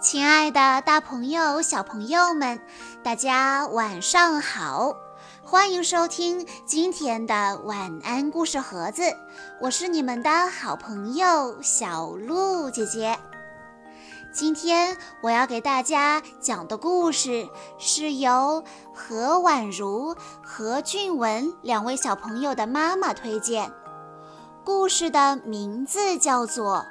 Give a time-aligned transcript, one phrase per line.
[0.00, 2.60] 亲爱的，大朋友、小朋友们，
[3.02, 4.94] 大家晚上好！
[5.42, 9.02] 欢迎收听今天的晚安故事盒子，
[9.60, 13.18] 我是你们的好朋友小鹿姐姐。
[14.32, 18.62] 今天我要给大家讲的故事是由
[18.94, 23.72] 何婉如、何俊文两位小朋友的妈妈推荐，
[24.64, 26.86] 故事的名字叫做。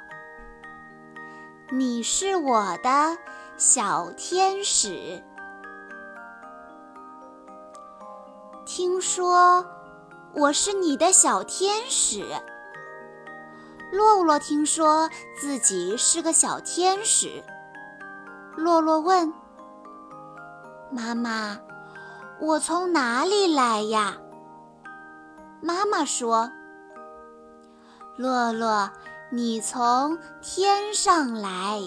[1.70, 3.18] 你是我的
[3.58, 5.22] 小天使。
[8.64, 9.66] 听说
[10.34, 12.24] 我是你的小天使。
[13.92, 17.44] 洛洛听说自己是个小天使。
[18.56, 19.30] 洛洛问
[20.90, 21.58] ：“妈妈，
[22.40, 24.16] 我从哪里来呀？”
[25.60, 26.50] 妈妈说
[28.16, 28.90] ：“洛洛。”
[29.30, 31.82] 你从天上来，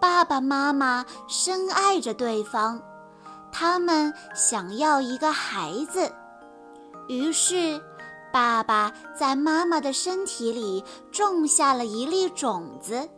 [0.00, 2.80] 爸爸妈妈深爱着对方，
[3.50, 6.12] 他们想要一个孩子，
[7.08, 7.82] 于是
[8.32, 13.08] 爸爸在妈妈的身体里种下了一粒种子。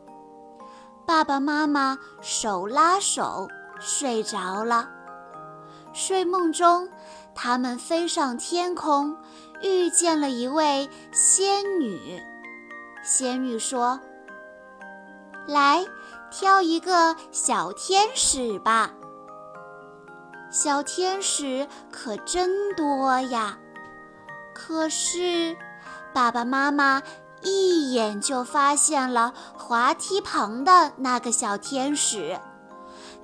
[1.07, 4.89] 爸爸妈妈手拉手睡着了，
[5.93, 6.89] 睡梦中，
[7.35, 9.15] 他们飞上天空，
[9.61, 12.23] 遇见了一位仙女。
[13.13, 13.99] 仙女说
[15.45, 15.85] ：“来，
[16.31, 18.93] 挑一个小天使吧。
[20.49, 23.59] 小天使可真多呀！
[24.55, 25.57] 可是，
[26.15, 27.03] 爸爸妈妈
[27.43, 32.39] 一眼就发现了滑梯旁的那个小天使，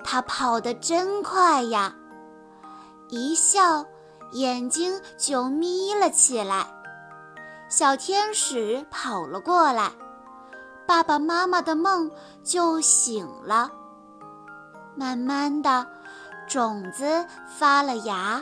[0.03, 1.95] 他跑得真快呀！
[3.07, 3.85] 一笑，
[4.33, 6.67] 眼睛就眯了起来。”
[7.69, 9.91] 小天使跑了过来，
[10.87, 12.09] 爸爸妈妈的梦
[12.41, 13.69] 就醒了。
[14.95, 15.85] 慢慢的，
[16.47, 18.41] 种子发了芽，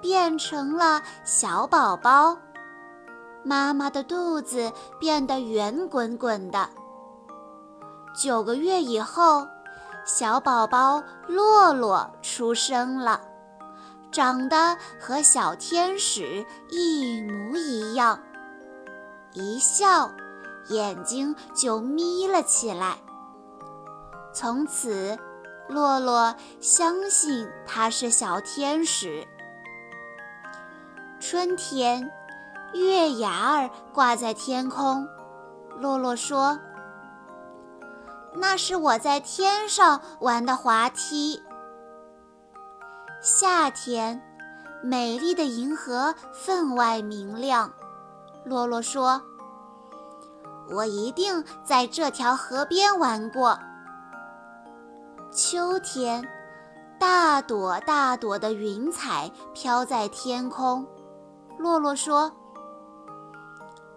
[0.00, 2.38] 变成了小宝宝。
[3.44, 6.66] 妈妈的肚子变得圆滚滚的。
[8.16, 9.46] 九个月以后，
[10.06, 13.20] 小宝宝洛洛出生了，
[14.10, 18.18] 长得和小天使一模一样。
[19.34, 20.12] 一笑，
[20.68, 22.96] 眼睛就眯了起来。
[24.32, 25.18] 从此，
[25.68, 29.26] 洛洛相信他是小天使。
[31.18, 32.12] 春天，
[32.74, 35.04] 月牙儿挂在天空。
[35.80, 36.56] 洛洛说
[38.34, 41.42] ：“那是我在天上玩的滑梯。”
[43.20, 44.22] 夏天，
[44.80, 47.72] 美丽的银河分外明亮。
[48.44, 49.22] 洛洛说
[50.70, 53.58] ：“我一定在这条河边玩过。”
[55.32, 56.22] 秋天，
[56.98, 60.86] 大朵大朵的云彩飘在天空。
[61.58, 62.30] 洛洛说：“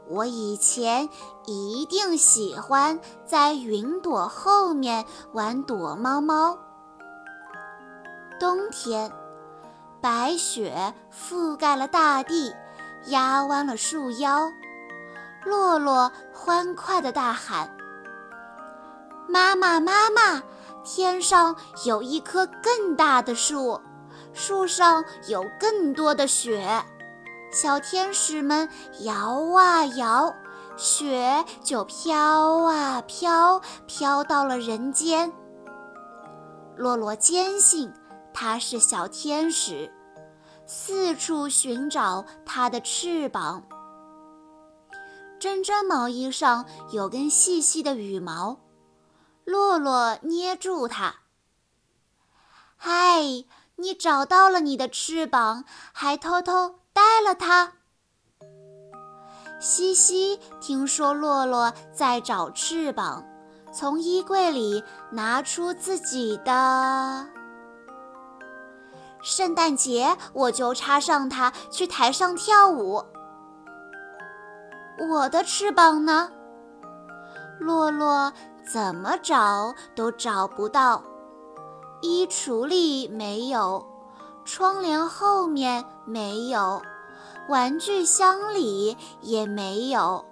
[0.07, 1.09] 我以前
[1.46, 6.57] 一定喜欢在云朵后面玩躲猫猫。”
[8.40, 9.12] 冬天，
[10.00, 12.53] 白雪覆盖了大地。
[13.06, 14.52] 压弯了树腰，
[15.46, 17.74] 洛洛欢快地大喊
[19.30, 20.44] ：“妈妈，妈妈！
[20.84, 21.56] 天上
[21.86, 23.80] 有一棵更大的树，
[24.34, 26.84] 树上有更多的雪。
[27.52, 28.69] 小天使们
[29.02, 30.34] 摇啊摇，
[30.75, 35.31] 雪就飘啊飘，飘到了人间。”
[36.75, 37.91] 洛洛坚信
[38.34, 39.91] 他是小天使。
[40.68, 43.64] 四处寻找它的翅膀。
[45.40, 48.60] 珍珍毛衣上有根细细的羽毛，
[49.46, 51.16] 洛洛捏住它。
[52.76, 53.22] 嗨，
[53.78, 55.64] 你找到了你的翅膀，
[55.94, 57.74] 还偷偷带了它。
[59.60, 63.24] 西西听说洛洛在找翅膀，
[63.72, 67.37] 从衣柜里拿出自己的。
[69.29, 73.03] 圣诞节我就插上它去台上跳舞。
[75.09, 76.31] 我的翅膀呢？
[77.59, 78.31] 洛洛
[78.71, 81.03] 怎么找都找不到，
[82.01, 83.85] 衣橱里没有，
[84.45, 86.81] 窗帘后面没有，
[87.50, 90.24] 玩具箱里也没有。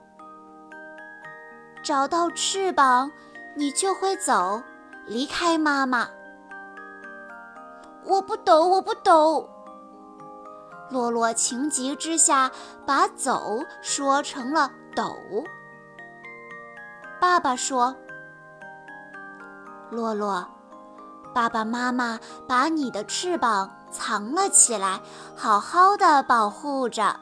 [1.83, 3.11] 找到翅膀，
[3.57, 4.63] 你就会走，
[5.05, 6.07] 离开妈妈。
[8.05, 9.49] 我不懂，我不懂。
[10.91, 12.51] 洛洛情急之下
[12.85, 15.03] 把“走”说成了“抖”。
[17.19, 17.95] 爸爸说
[19.89, 20.47] ：“洛洛，
[21.33, 25.01] 爸爸妈妈把你的翅膀藏了起来，
[25.35, 27.19] 好好的保护着。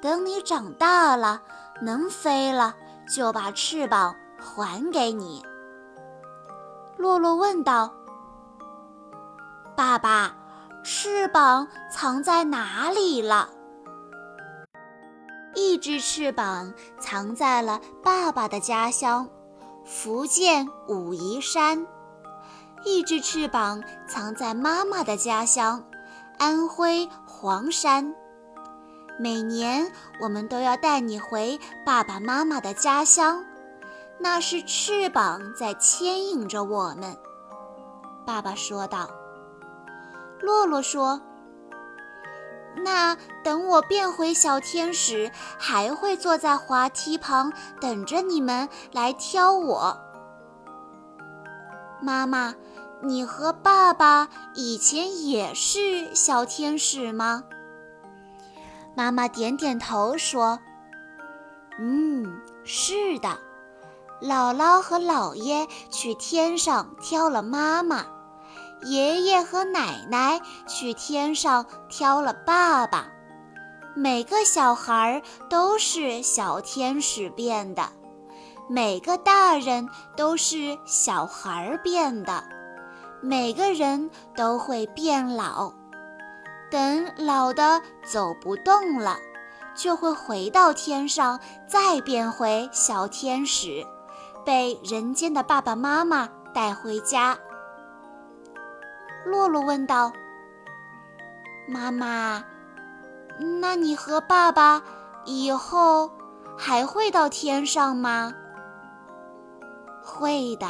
[0.00, 1.42] 等你长大了，
[1.82, 2.74] 能飞了，
[3.12, 5.44] 就把翅膀还给你。”
[6.96, 7.92] 洛洛问道。
[9.76, 10.34] “爸爸，
[10.84, 13.50] 翅膀藏在哪里了？”
[15.54, 19.28] 一只翅膀藏在了爸爸的家乡。
[19.84, 21.86] 福建武夷山，
[22.84, 25.84] 一只翅膀藏在妈妈的家乡，
[26.38, 28.14] 安徽黄山。
[29.18, 33.44] 每年我们都要带你回爸爸妈妈的家乡，
[34.18, 37.16] 那是翅膀在牵引着我们。
[38.24, 39.08] 爸爸说道。
[40.40, 41.20] 洛洛说。
[42.76, 49.96] 那等我变回小天使，还会坐在滑梯旁等着你们来挑我。
[52.02, 52.54] 妈妈，
[53.00, 57.44] 你和爸爸以前也是小天使吗？
[58.96, 60.58] 妈妈点点头说
[61.78, 63.38] ：“嗯，是的。
[64.20, 68.06] 姥姥和姥爷去天上挑了妈妈。”
[68.84, 73.06] 爷爷和奶奶去天上挑了爸爸，
[73.94, 77.88] 每个小孩都是小天使变的，
[78.68, 82.44] 每个大人都是小孩变的，
[83.22, 85.72] 每个人都会变老。
[86.70, 89.16] 等老的走不动了，
[89.74, 93.86] 就会回到天上，再变回小天使，
[94.44, 97.38] 被人间的爸爸妈妈带回家。
[99.24, 100.12] 洛洛问道
[101.66, 102.44] ：“妈妈，
[103.60, 104.82] 那你和爸爸
[105.24, 106.10] 以后
[106.58, 108.34] 还会到天上吗
[110.04, 110.66] ？”“会的。”“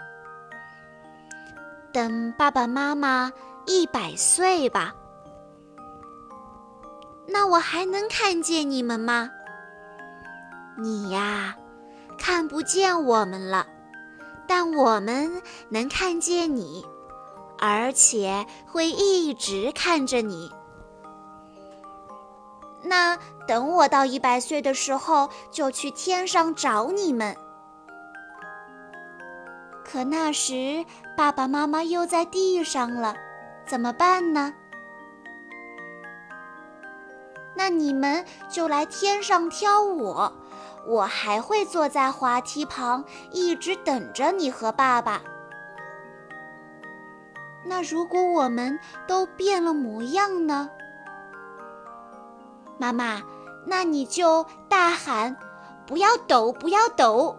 [1.92, 3.32] 等爸爸妈妈
[3.66, 4.94] 一百岁吧。
[7.28, 9.30] ”“那我还能看见你们吗
[10.80, 11.56] ？”“你呀，
[12.18, 13.68] 看不见我们了。”
[14.54, 16.86] 但我们能看见你，
[17.58, 20.52] 而且会一直看着你。
[22.84, 23.18] 那
[23.48, 27.34] 等我到一百岁的时候，就去天上找你们。
[29.86, 33.16] 可那时爸爸妈妈又在地上了，
[33.66, 34.54] 怎么办呢？
[37.56, 40.41] 那你们就来天上挑我。
[40.88, 45.22] 我还会坐在滑梯旁，一直等着你和爸爸。
[47.64, 50.70] 那如果我们都变了模样呢？
[52.80, 53.22] 妈妈，
[53.68, 55.38] 那你就大喊
[55.86, 57.38] ：“不要抖，不要抖！”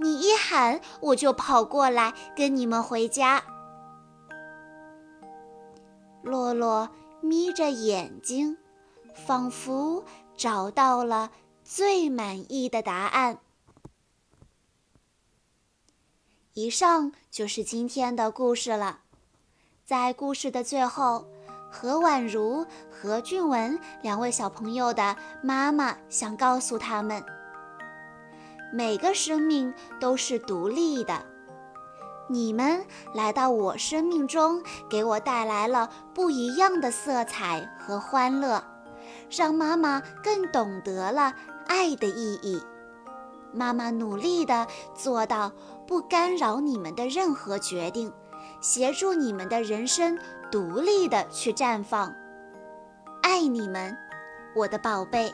[0.00, 3.42] 你一喊，我就跑过来跟你们回家。
[6.22, 6.88] 洛洛
[7.20, 8.56] 眯着眼睛，
[9.14, 10.02] 仿佛
[10.36, 11.30] 找到了。
[11.70, 13.40] 最满意的答案。
[16.54, 19.00] 以上就是今天的故事了。
[19.84, 21.28] 在故事的最后，
[21.70, 27.22] 何婉如、何俊文两位小朋友的妈妈想告诉他们：
[28.72, 31.22] 每个生命都是独立的。
[32.30, 38.64] 你们来到我生命中，给我带来了不一样的色彩和欢乐，
[39.30, 41.34] 让妈妈更懂得了。
[41.68, 42.60] 爱的意义，
[43.52, 45.52] 妈妈努力地做到
[45.86, 48.12] 不干扰你们的任何决定，
[48.60, 50.18] 协助你们的人生
[50.50, 52.12] 独立地去绽放。
[53.22, 53.96] 爱你们，
[54.56, 55.32] 我的宝贝。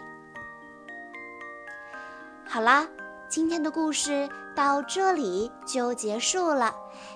[2.44, 2.86] 好啦，
[3.28, 6.74] 今天的故事到这里就结束了，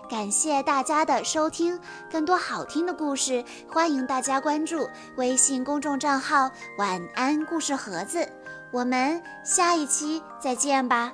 [0.08, 1.78] 感谢大家的收听。
[2.10, 8.26] 更多好听的故事，欢迎大家关注微信公众账号“晚安故事盒子”。
[8.70, 11.12] 我们下一期再见吧。